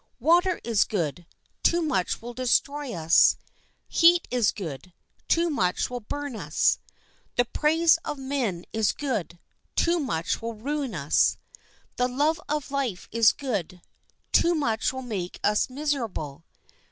Water 0.19 0.59
is 0.63 0.83
good; 0.83 1.27
too 1.61 1.83
much 1.83 2.23
will 2.23 2.33
destroy 2.33 2.91
us. 2.91 3.37
Heat 3.87 4.27
is 4.31 4.51
good; 4.51 4.93
too 5.27 5.47
much 5.51 5.91
will 5.91 5.99
burn 5.99 6.35
us. 6.35 6.79
The 7.35 7.45
praise 7.45 7.97
of 8.03 8.17
men 8.17 8.65
is 8.73 8.93
good; 8.93 9.37
too 9.75 9.99
much 9.99 10.41
will 10.41 10.55
ruin 10.55 10.95
us. 10.95 11.37
The 11.97 12.07
love 12.07 12.41
of 12.49 12.71
life 12.71 13.07
is 13.11 13.31
good; 13.31 13.79
too 14.31 14.55
much 14.55 14.91
will 14.91 15.03
make 15.03 15.39
us 15.43 15.69
miserable. 15.69 16.45